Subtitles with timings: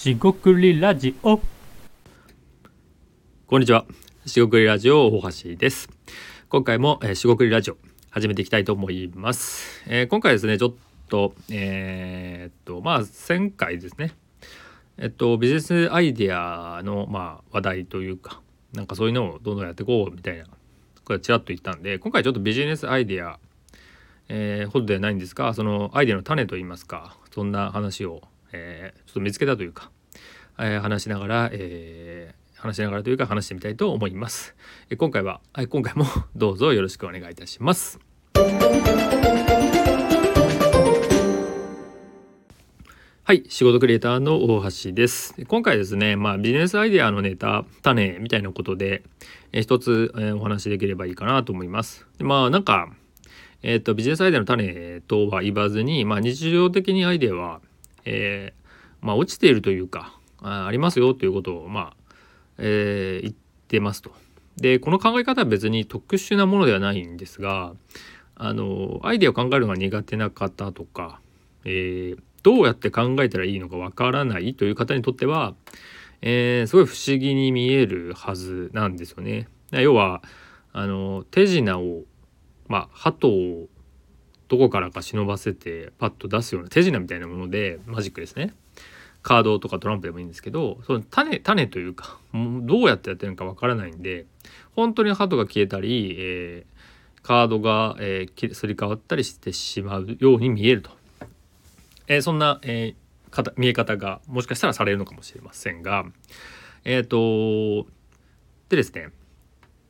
[0.00, 1.42] しごくりラジオ
[3.46, 3.84] こんにちは。
[4.24, 5.90] しごくりラジオ大橋です。
[6.48, 7.76] 今回も、えー、しごくりラジオ
[8.08, 9.84] 始めていきたいと思います。
[9.86, 10.74] えー今回ですね、ちょっ
[11.10, 14.14] と、えーっと、まあ、前回ですね、
[14.96, 18.40] えっと、ビジネスアイデアの、まあ、話題というか、
[18.72, 20.46] なんかそういうのをどんどんやっていこうみたいな、
[21.04, 23.38] これちらっと言ったんで、今回ちょっとビジネスアイデア、
[24.30, 28.22] えーほどではないんですが、そのアイデアの種といいますか、そんな話を、
[28.52, 29.90] えーちょっと見つけたというか、
[30.58, 34.54] えー話しながら、えー話しながらというか話してみたいと思います。
[34.90, 36.04] えー今回は、はい今回も
[36.36, 37.98] どうぞよろしくお願いいたします。
[43.24, 45.36] はい、仕事クリエイターの大橋です。
[45.46, 49.04] 今回ですね、まあビジネスアイデアのネタ、種みたいなことで、
[49.52, 52.06] えー一つ、えーお話しできればいいかなと思います。
[52.18, 52.90] でまあなんか、
[53.62, 57.60] えっ、とビジネスアイデアの種とは言わずに、まあ日常的にアイデアは、
[58.04, 58.60] えー
[59.06, 61.96] まあ落ちているというか、あありますよということを、まあ、
[62.58, 63.34] えー言っ
[63.68, 64.12] てますと。
[64.56, 67.72] でこの考え方は別に特殊なものではないんですが
[68.36, 71.20] あのアイデアを考えるのが苦手な方とか、
[71.64, 75.54] えーどうやって考えたらいいのかわからないという方にとっては、
[76.22, 79.48] えーすごい不思議に見えるはずなんですよね。
[79.70, 80.22] 要は
[80.72, 82.02] あの手品を
[82.66, 83.68] まあ鳩を
[84.50, 88.52] どこからか忍ばせてパッと出すような手品みたいなものでマジックですね。
[89.22, 94.26] カードとかトランプでもいいんですけどその種種というかもうどうやってやってるのかわからないんで
[94.74, 96.80] 本当に鳩が消えたり、えー
[97.22, 100.90] カードが、えーすり替わったりしてしまうように見えると、
[102.08, 106.04] えーそんな、えー見え方がもしかしたらされるのかもしれませんが
[106.84, 107.86] えっ、と
[108.68, 109.10] でですね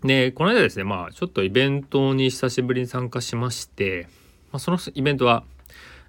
[0.02, 4.08] でこの間ですねまあちょっとイベントに久しぶりに参加しまして、
[4.52, 5.44] まあ、そのイベントは、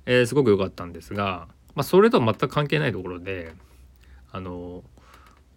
[0.06, 3.54] えーすごく良かったんですが、まあ、それとは全く関係ないところで
[4.32, 4.84] あの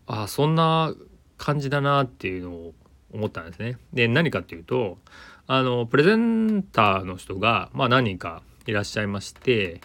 [0.06, 0.94] あそんな
[1.38, 2.74] 感じだなっていうのを
[3.12, 3.78] 思ったんですね。
[3.92, 4.98] で何かっていうと
[5.46, 9.80] あのプレゼンターの人が、まあ、何人かいらっしゃいまして、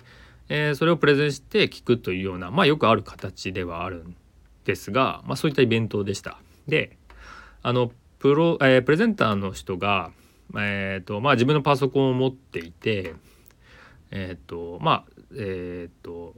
[0.49, 4.15] えーそれをプレゼンして聞くというような、まあ、よくある形ではあるん
[4.65, 6.39] ですが、まあ、そういったイベントでした。
[6.67, 6.97] で
[7.61, 10.11] あのプロ、えープレゼンターの人が、
[10.57, 13.13] えーとまあ、自分のパソコンを持っていて
[14.11, 15.05] えっ、とまあ
[15.35, 16.35] えっ、と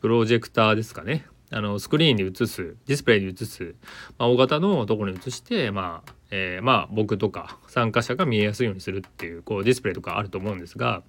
[0.00, 1.26] プロジェクターですかね。
[1.50, 3.74] あのスクリーンに映すディスプレイに映す、
[4.18, 11.02] まあ、大型のところに映して、まあえーまあ、僕とか参加者が見えやすいようにするっていうこうディスプレイとかあると思うんですが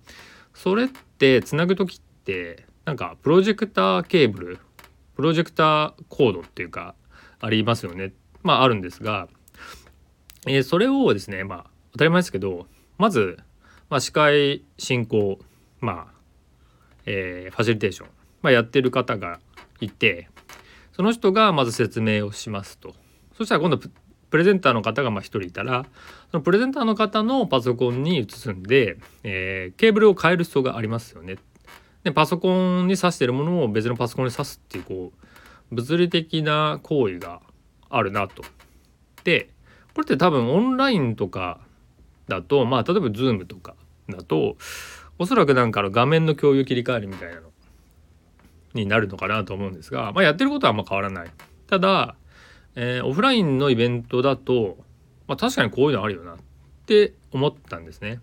[0.53, 4.59] それってつなぐ時ってなんかプロジェクターケーブル
[5.15, 6.93] プロジェクターコードっていうか
[7.39, 8.13] ありますよね。
[8.43, 9.27] まああるんですが、
[10.45, 12.67] えーそれをですねまあ当たり前ですけど
[12.97, 13.39] まず、
[13.89, 15.39] まあ、司会進行
[15.79, 16.13] まあ、
[17.05, 18.09] えーファシリテーション、
[18.41, 19.39] まあ、やってる方が
[19.79, 20.27] いて
[20.93, 22.93] その人がまず説明をしますと
[23.37, 23.79] そしたら今度
[24.29, 25.85] プレゼンターの方がまあ一人いたら
[26.31, 31.37] そのプレゼンターの方のパソコンに移すんで、えーケーブルを変える必要がありますよね。
[32.03, 35.11] でパソコンに挿してるものを別のパソコンに挿すっていうこ
[35.71, 37.41] う物理的な行為が
[37.89, 38.43] あるなと。
[39.23, 39.49] で
[39.93, 41.59] これって多分オンラインとか
[42.27, 43.75] だとまあ例えば Zoom とか
[44.09, 44.57] だと
[45.17, 47.51] おそらくなんかの画面の共有切り替えるみたいなの
[48.73, 51.31] になるのかなと思うんですが、まあ、やってることはあんま変わらない。
[51.67, 52.15] ただ、
[52.75, 54.77] えーオフラインのイベントだと、
[55.27, 56.37] まあ、確かにこういうのあるよなっ
[56.85, 58.19] て思ったんですね。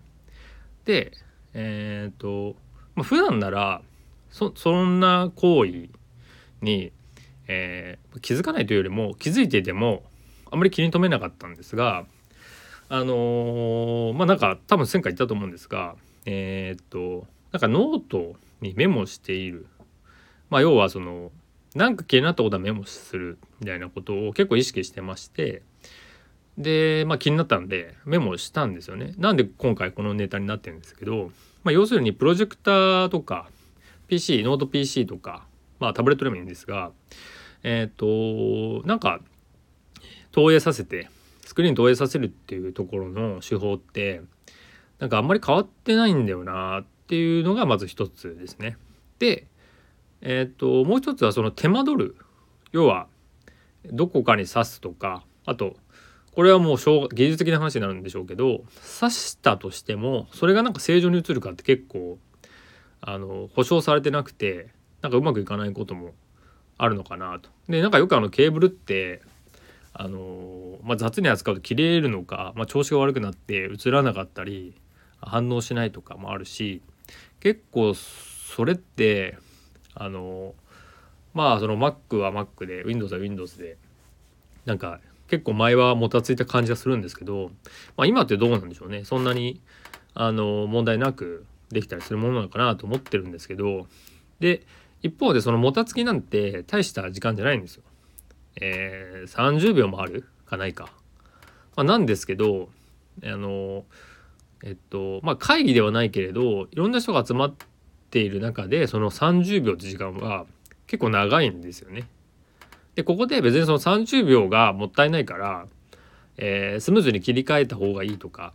[0.85, 1.11] で、
[1.53, 2.55] えっ、と、
[2.95, 3.81] まあ、普段なら
[4.29, 5.89] そそんな行為
[6.61, 6.91] に、
[7.47, 10.03] えー気づかないというよりも気づいていても
[10.51, 12.05] あまり気に留めなかったんですが
[12.89, 15.95] あのーまあなんか多分前回言ったと思うんですが
[16.25, 19.67] えっ、となんかノートにメモしている
[20.49, 21.31] まあ要はその
[21.75, 25.63] なんか気になったことはメモするみたいなことを結構意識してまして
[26.57, 29.15] でまあ気になったんでメモしたんですよね。
[29.17, 31.31] なんで今回このネタになってるんですけど、
[31.63, 33.47] まあ、要するにプロジェクターとか
[34.07, 35.45] PC ノート PC とか
[35.79, 36.91] まあタブレットでもいいんですが
[37.63, 39.19] えっ、となんか
[40.31, 41.09] 投影させて
[41.53, 44.23] スクリーンに投影させるっていうところの手法って
[44.97, 48.75] なんかあんまり変わってないんだよなっていうのがまず一つですね。
[49.19, 49.45] で
[50.21, 52.15] えっ、ともう一つはその手間取る
[52.71, 53.05] 要は
[53.85, 55.75] どこかに刺すとかあと
[56.33, 58.63] これはもうしょう技術的な話になるんでしょうけど
[58.99, 62.17] 刺したとしてもそれがなんか正常に映るかって結構
[62.99, 64.69] あの保証されてなくて
[65.03, 66.15] なんかうまくいかないことも
[66.79, 67.51] あるのかなと。
[67.69, 69.21] でなんかよくあのケーブルって
[69.93, 74.75] あの、まあ、雑に扱うと切れるのか、まあ、調子が悪くなって映らなかったり
[75.21, 76.81] 反応しないとかもあるし
[77.39, 79.37] 結構それって
[79.95, 80.53] あの
[81.33, 83.77] まあその Mac は Mac で Windows は Windows で
[84.65, 87.51] なんか結構前はもたついた感じがするんですけど、
[87.97, 89.61] まあ、今ってどうなんでしょうねそんなに
[90.13, 93.87] あの問題なくできたりするものなのかなと思ってるんですけど
[94.39, 94.65] で
[95.01, 97.83] 一方でそのもたつきなんて大した時間じゃないんですよ。
[98.59, 100.89] えー、30秒もあるかないか。
[101.75, 102.69] まあ、なんですけど
[103.23, 103.85] あの
[104.63, 107.53] えっとまあ会議ではないけれどいろんな人が集まっ
[108.09, 110.45] ている中でその30秒って時間は
[110.87, 112.07] 結構長いんですよね。
[112.95, 115.65] でここで別にその30秒がもったいないから、
[116.37, 118.53] えー、スムーズに切り替えた方がいいとか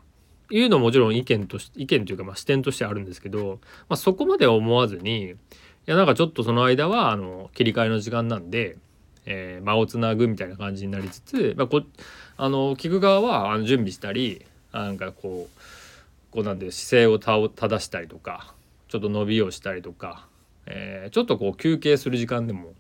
[0.50, 3.58] いうのももちろん意見とし意見というかまあ視点としてあるんですけど、
[3.88, 5.36] まあ、そこまでは思わずにい
[5.86, 8.76] やなんかちょっとその間はあの切り替えの時間なんで、
[9.30, 11.82] えー、間をつなぐみたいな感じになりつつ、まあ、こ
[12.38, 18.54] あの聞く側はあの準備したりなんかこうこうなんて姿勢を正したりとか
[18.88, 20.26] ちょっと伸びをしたりとか、
[20.66, 22.72] えー、ちょっとこう休憩する時間でも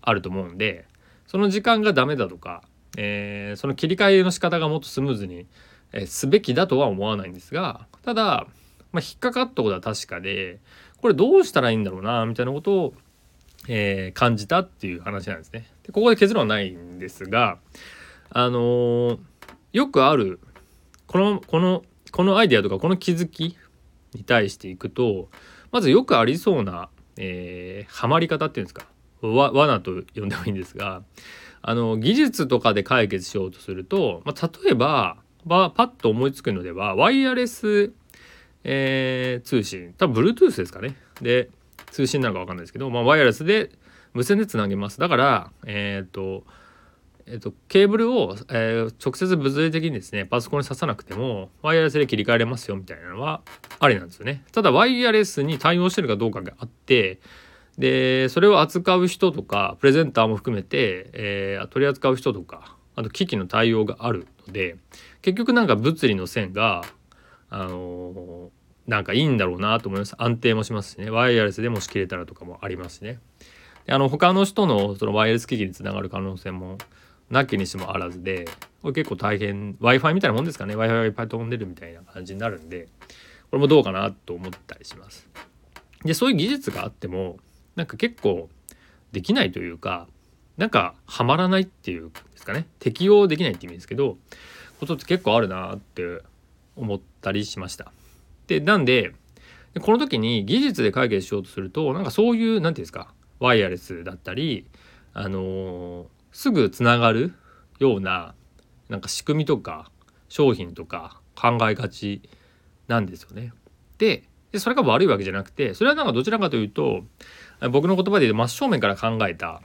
[0.00, 0.86] あると思うんで
[1.26, 2.62] その時間がダメだとか、
[2.96, 5.46] えー、その切り替えの仕方がもっとスムーズに
[5.92, 8.46] えすべきだとは思わないんですがただ、
[8.92, 10.58] まあ、引っかかったことは確かで
[11.00, 12.94] これどうしたらいいんだろうなみたいなことを、
[13.68, 15.66] えー、感じたっていう話なんですね。
[15.84, 17.58] でここで結論はないんですが
[18.30, 19.18] あのー、
[19.72, 20.40] よくある
[21.06, 23.56] このこのこのアイデアとかこの気づき
[24.14, 25.28] に対していくと
[25.70, 28.86] まずよくありそうな、えー、ハマり方っていうんですか。
[29.22, 31.02] わ罠と呼んでもいいんですが
[31.62, 37.92] あの技術とかで解決しようとすると、まあ、例えばパッと思いつくのではワイヤレス、
[38.64, 39.94] えー、通信。
[39.98, 40.96] 多分 Bluetooth ですかね。
[41.20, 41.50] で
[41.90, 43.70] 通信なのか分かんないですけど、まあ、ワイヤレスで
[44.12, 44.98] 無線でつなげます。
[44.98, 46.44] だからえっ、と
[47.26, 53.42] えっ、とケーブルを、えー、直接物理的にですねパソコンに挿さなくてもワイヤレスで切り替えれますよみたいなのは
[53.78, 54.42] ありなんですよね。
[54.52, 57.20] ただワイヤレスに対応してるかどうかがあって
[57.78, 64.76] でそれを扱う人とかプレゼンターも含めて、えー、取り扱う人とかあと機器の対応があるので
[65.22, 66.82] 結局なんか物理の線が
[67.50, 68.50] あの、
[68.90, 70.16] なんかいいんだろうなと思います。
[70.18, 71.10] 安定もしますしね。
[71.10, 73.20] ワイヤレスでもし切れたらとかもありますしね。
[73.86, 76.76] であの他の人のそのワイヤレス機器につながる可能性も
[77.30, 78.48] なきにしもあらずで
[78.82, 80.74] これ結構大変 w i f i みたいなもんですかね。
[80.74, 82.88] w i f i がいっぱい飛んでるみたいな感じになるんで
[83.52, 85.28] これもどうかなと思ったりします。
[86.04, 87.36] でそういう技術があっても
[87.76, 88.48] なんか結構
[89.12, 90.08] できないというか
[90.56, 92.66] なんかはまらないっていうんですかね。
[92.80, 94.18] 適用できないって意味ですけど
[94.80, 96.22] ことって結構あるなって
[96.74, 97.92] 思ったりしました。
[98.50, 99.12] でなんで
[99.80, 104.66] この時に技術で解決しようとするとなんかそういう何て言うんですかワイヤレスだったり
[105.14, 107.32] あのー、すぐつながる
[107.78, 108.34] ような
[108.88, 109.92] なんか仕組みとか
[110.28, 112.22] 商品とか考えがち
[112.88, 113.52] なんですよね。
[113.98, 114.24] で
[114.56, 117.04] それが悪いわけじゃなくてそれはなんかどちらかというと
[117.70, 119.62] 僕の言葉で言うと真正面から考えた、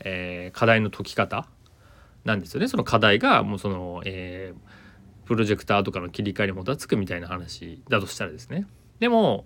[0.00, 1.46] えー、課題の解き方
[2.24, 4.58] なんですよねその課題がもうその、えー、
[5.28, 8.66] プロジェクターとかの切り替えにもたつくみたいな話だとしたらですね。
[8.98, 9.44] でも、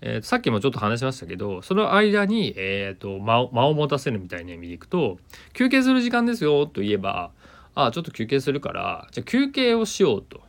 [0.00, 5.18] えー、さっきもちょっと話しましたけどその間に、えーと、間を間を持たせるみたいな意味でいくと
[5.52, 7.30] 休憩する時間ですよと言えば
[7.76, 10.40] ああちょっと休憩するからじゃ休憩をしようと。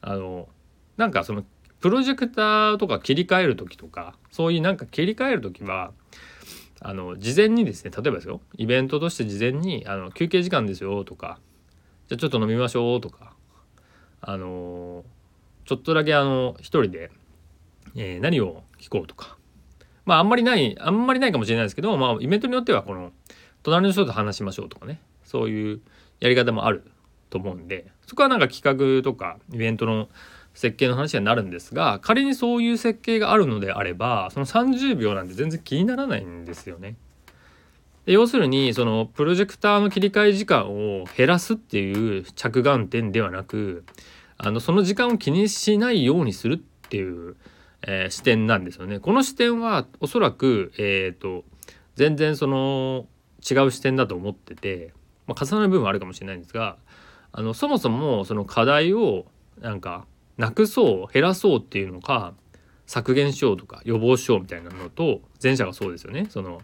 [0.00, 0.48] あの
[0.96, 1.44] なんかその
[1.80, 5.92] プロジェクターとか切り替える時とかそういうなんか切り替える時は
[6.80, 11.38] あの事前にですね例えばですよイベントとして事前にあの休憩時間ですよとか
[12.08, 13.37] じゃあちょっと飲みましょうとか
[14.20, 15.04] あの
[15.64, 17.10] ちょっとだけあの一人で、
[17.96, 19.36] えー、何を聞こうとか。
[20.04, 23.12] まああんまりないあんまりないかもしれないですけどまあイベントによってはこの
[23.62, 25.00] 隣の人と話しましょうとかね。
[25.24, 25.80] そういう
[26.20, 26.90] やり方もある
[27.28, 27.86] と思うんで。
[28.06, 30.08] そこはなんか企画とかイベントの
[30.54, 36.96] 設計の話にはなるんですが仮にそういう設計があるのであればその30秒なんて全然気にならないんですよね。
[38.08, 43.84] で要するにそのプロジェクターの切り替え時間を減らすっていう着眼点ではなく
[44.38, 47.36] あのその時間を気にしないようにするっていう、
[47.86, 48.98] えー、視点なんですよね。
[48.98, 51.44] この視点はおそらく、えーと、
[51.96, 53.04] 全然その
[53.40, 54.94] 違う視点だと思ってて、
[55.26, 56.78] まあ、重なる部分はあるかもしれないんですが
[57.32, 59.26] あのそもそもその課題を
[59.60, 60.06] なんか
[60.38, 62.32] なくそう減らそうっていうのか
[62.86, 66.62] 削減しようとか予防しようみたいなのと前者がそうですよねその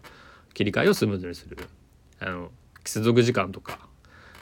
[0.55, 1.55] 切り替えをスムーズにする
[2.19, 2.49] あの
[2.83, 3.87] 接続時間とか、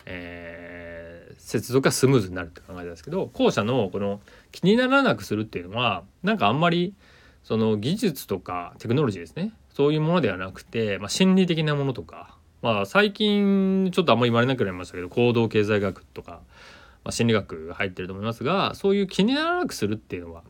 [0.05, 4.21] えー、接続がスムーズになるって考えたんですけど後者のこの
[4.53, 6.93] 気にならなくするっていうのはなんかあんまり
[7.43, 16.41] その技術とかテクノロジーですねそういうものではなくて、まあ、心理的なものとか、まあ、最近ちょっとあんまり言われなくなりましたけど行動経済学とか
[17.03, 20.43] まあ、心理学が入ってると思いますがそういう気にならなくするっていうのは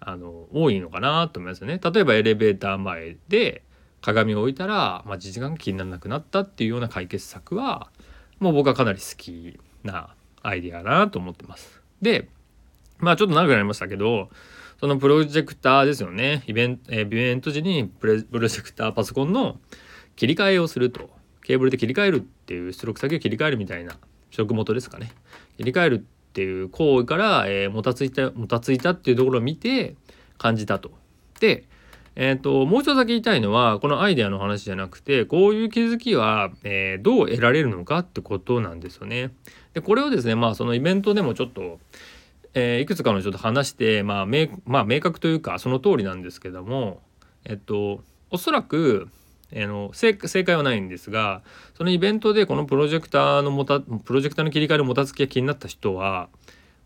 [0.00, 1.80] あの多いのかなと思いますよね。
[1.82, 3.62] 例えばエレベーター前で
[4.00, 7.90] 鏡を置いたら、まあ、時間が気にならなくなったっていうような解決策は
[8.38, 11.82] もう僕はかなり好きなアイデアだなと思ってます。
[12.00, 12.28] で
[12.98, 14.28] まあちょっと長くなりましたけど
[14.80, 18.16] そのプロジェクターですよねイベント、えー、イベント時にプロ
[18.48, 19.58] ジェクターパソコンの
[20.16, 21.10] 切り替えをすると
[21.42, 23.96] ケーブルで切り替えるっていう出力先を切り替えるみたいな
[24.30, 25.12] 職元ですかね
[25.56, 25.98] 切り替えるっ
[26.32, 29.96] ていう行為から、えー、もたついたもたついたっていうところを見て
[30.36, 30.92] 感じたと。
[31.40, 31.64] で
[32.20, 39.30] えーと、もう一つだけ言いたいのはこのアイデアの話じゃなくてこういう気づきは、えー、どう得られるのかってことなんですよね。
[39.72, 41.78] でこれをですねまあそのイベントでもちょっと、
[42.54, 47.02] えー、いくつかの人と話して、まあ明まあ、明確というかその通りなんですけども
[47.44, 49.08] えっとおそらく
[49.52, 51.42] えの正解はないんですが
[51.74, 56.28] そのイベントでこのプロジェクターのもたプロジェクターの切り替えのもたつきが気になった人は、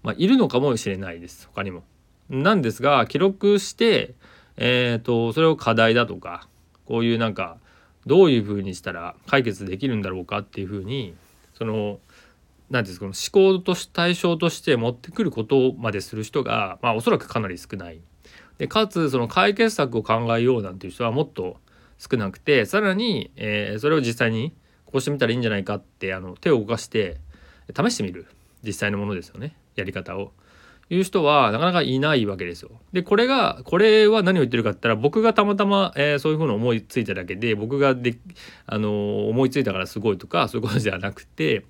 [0.03, 1.85] まあ、いるのかもしれないです他にも。
[2.29, 4.15] なんですが記録して
[4.57, 6.49] えーと、それを課題だとか
[6.87, 7.59] こういうなんか
[8.07, 11.15] どういうふうにしたら解決できるんだろうかっていうふうに
[11.55, 12.01] その
[12.71, 18.01] 何ですか思考とし対象として持ってくることまでする人が、まあ、おそらくかなり少ない。
[18.59, 21.57] でかつその解決策を考えようなんていう人はもっと
[21.99, 24.53] 少なくてさらに、えー、それを実際に
[24.87, 27.19] こうしてみたらいいんじゃないかってあの手を動かして
[27.75, 28.27] 試してみる
[28.63, 30.33] 実際のものですよねやり方を。
[30.95, 32.71] いう人はなかなかいないわけですよ。
[32.93, 38.19] でこれがこれは何を言ってるかって言ったら僕がたまたま、えー、そういうふうに思いついただけで僕がで、
[38.67, 41.65] あのー、思いついたからすごいとかそういうことではなくて、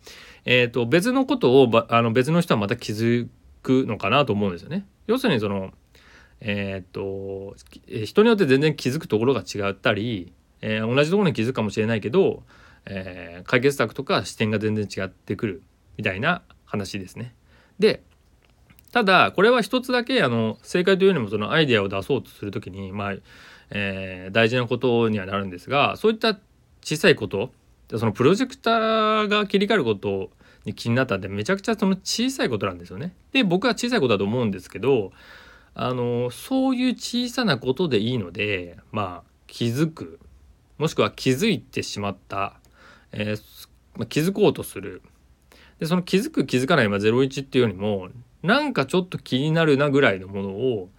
[0.44, 3.28] えーと、別のことをあの別の人はまた気づ
[3.62, 4.86] くのかなと思うんですよね。
[5.06, 5.70] 要するにその
[6.40, 7.54] えっ、ー、と
[8.04, 12.42] 人によって全然気づくところが違ったり、え、同じところに気づくかもしれないけど、
[12.86, 15.62] えー、解決策とか視点が全然違ってくる
[15.96, 17.36] みたいな話ですね。
[17.78, 18.02] で
[18.92, 23.14] ただこれは一つだけあの正解というよりもそのアイデアを出そうとする時にまあ、
[23.70, 26.38] え、大事なことにはなるんですがそういった
[26.82, 27.50] 小さいこと
[27.98, 30.30] そのプロジェクターが切り替えること
[30.64, 33.14] に気になったんでめちゃくちゃその小さいことなんですよね。
[33.32, 35.12] で僕は小さいことだと思うんですけど
[35.74, 40.20] あのそういう小さなことでいいのでまあ気づく
[40.78, 42.54] もしくは気づいてしまった、
[43.12, 45.02] えーまあ、気づこうとする
[45.78, 48.08] でその気づく気づかないは01っていうよりも
[48.42, 50.90] なんかちょっと気になるなぐらいのものを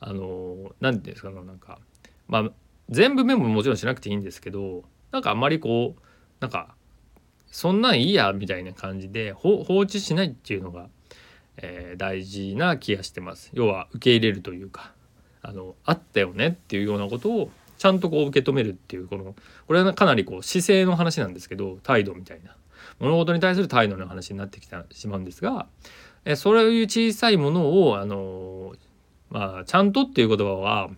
[0.00, 1.78] あの何て言うんですかなんか
[2.28, 2.50] まあ
[2.88, 6.02] 全部メモももちろんしなくていいんですけどなんかあんまりこう
[6.40, 6.74] なんか
[7.50, 10.88] そんなんいいやみたいな感じで放置しないっていうのが、
[11.56, 13.50] えー、大事な気がしてます。
[13.52, 14.92] 要は受け入れるというか
[15.42, 19.34] あのあったよねっていうようなことをちゃんとこう受け止めるっていうこの
[19.66, 22.54] これはかなりこう姿勢の話なんですけど態度みたいな
[22.98, 25.66] 物事に対する態度の話になってきてしまうんですが
[26.24, 28.74] えそういう小さいものをあの
[29.30, 30.90] まあちゃんとっていう言葉は、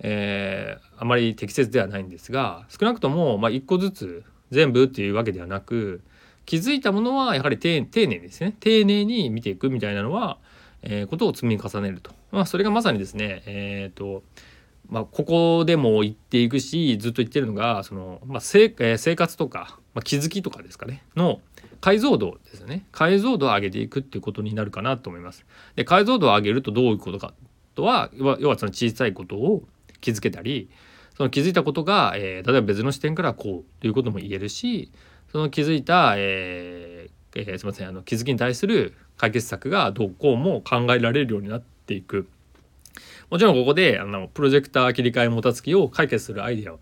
[0.00, 6.02] えー、あまり適切ではないんですが少なくとも、まあ、一個ずつ全部っていうわけではなく
[6.44, 8.54] 気づいたものはやはり丁寧にですね。
[8.60, 10.38] 丁寧に見ていくみたいなのは、
[10.82, 14.22] えー、ことを積み重ねると、まあ、それがまさにですねえっ、ー、と
[14.92, 21.40] まあ、ここでも言っていくしずっと言ってるのがその、まあ、生活とか、まあ、気づきとかですかねの
[21.80, 25.46] 解像度ですね解像度を上げていくっていうことになるかなと思います。
[25.76, 27.32] で解像度を上げるとどういうことか
[27.74, 29.62] とは要はその小さいことを
[30.02, 30.68] 気づけたり
[31.16, 34.92] その気づいたことが、えー、例えば別の視点からこうということも言えるし
[35.30, 42.28] その気づいた、えーえー、すみませんあの気づきに対する解決策がどうこうも考えられるようになっていく。
[43.30, 46.76] もちろんここであのプロジェクター切り替えもたつきを解決するアイデアっ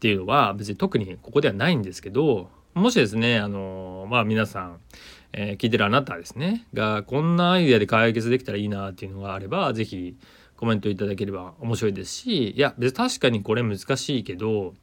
[0.00, 4.80] ていうのは別に特にここではないんですけどもしですね、あのまあ皆さん、
[5.32, 10.14] えー、聞いてるあなたですね、がこんなアイデアで解決できたらいいなっていうのがあれば、是非
[10.58, 14.74] コメントいただければ面白いですし、いや、別に確かにこれ難しいけど、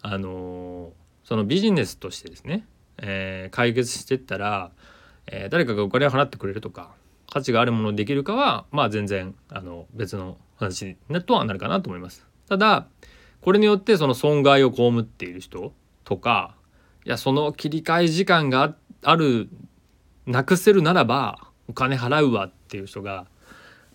[0.00, 0.92] あの
[1.24, 2.64] そのビジネスとしてですね、
[2.98, 4.70] えー、解決してったら、
[5.26, 6.92] えー、誰かがお金を払ってくれるとか、
[7.30, 10.96] 価値があるものできるかは、まあ全然、あの、別の話
[11.26, 12.26] とはなるかなと思います。
[12.48, 12.86] ただ、
[13.40, 15.72] これによってその損害を被っている人
[16.04, 16.54] とか、
[17.06, 19.48] いやその切り替え時間がある
[20.26, 23.26] なくせるならばお金払うわっていう人が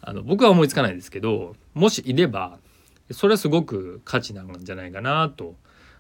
[0.02, 2.58] あの僕は思いつかないですけどもしいれば
[3.12, 5.56] それはすごく価値なんじゃないかなと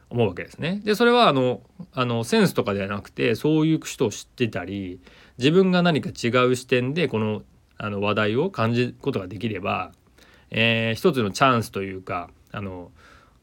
[0.10, 0.82] 思うわけですね。
[0.84, 1.62] でそれはあの
[1.94, 5.00] あのセンスとかではなくてそういう人を知ってたり
[5.38, 7.44] 自分が何か違う視点でこの
[7.78, 9.92] あの話題を感じることができれば、
[10.50, 12.92] えー、一つのチャンスというかあの、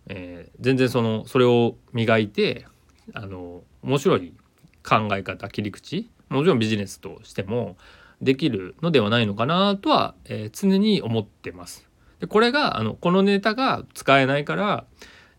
[0.07, 2.67] えー、全然そのそれを磨いて
[3.13, 4.33] あの面白い
[4.83, 7.77] 考え方切り口もちろんビジネスとしても
[8.23, 11.87] できるのではないのかなとは、えー、常に思ってます。
[12.21, 14.85] でこれがあのこのネタが使えないから、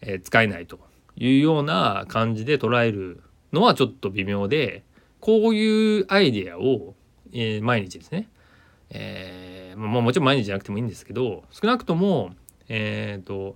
[0.01, 0.79] えー、使えないと
[1.15, 4.83] いうような感じで捉えるのはちょっと微妙で
[5.23, 6.95] こういうアイデアを、
[7.31, 8.27] えー、毎日ですね、
[8.89, 12.35] えー、まあ、もちろん毎日じゃなくてもいいんですけど少なくとも、
[12.67, 13.55] えーと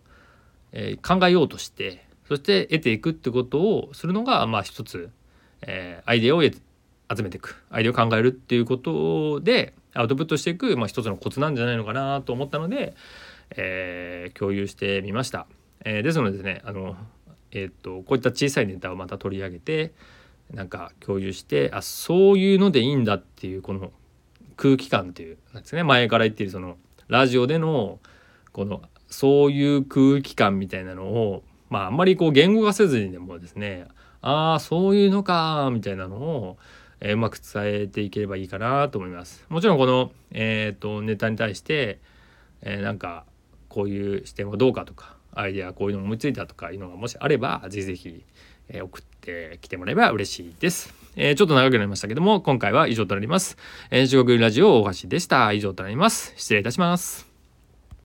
[0.72, 5.10] えー、考えようとしてそして得ていくってことをするのがまあ一つ、
[5.62, 6.54] えー、アイデアを集
[7.22, 12.96] めていくアイデアを考えるっていうことでアウトプットしていく、まあ、一つのコツなんじゃないのかなと思ったので、
[13.58, 15.48] えー、共有してみました。
[15.84, 16.96] えー、ですのでですねあの、
[17.52, 19.92] えー、っとこういった小さいネタをまた取り上げて
[20.54, 23.92] なんか共有してあそういうのでいいんだっていうこの
[24.56, 26.78] 空気感っていうなんですね前から言ってるその
[27.08, 28.00] ラジオでの
[28.54, 33.88] このそういう空気感みたいなのをまああんまりこう言語化せずにでもですね
[34.22, 36.58] ああそういうのかみたいなのを、
[37.00, 39.46] えー、うまく伝えていければいいかなと思います。
[39.50, 42.00] もちろんこの、えーと、ネタに対して、
[42.62, 43.26] えー、なんか
[43.70, 48.26] こういう視点はどうかとかアイデアこういうの思いついたとかいうのがもしあればぜひぜひ、
[48.70, 50.94] えー、送っててきてもらえば嬉しいです。
[51.16, 53.58] えー、ちょっと長くなりましたけども今回は以上となります。
[53.92, 55.52] えー、中国ラジオ大橋でした。
[55.52, 56.34] 以上となります。
[56.38, 57.27] 失礼いたします。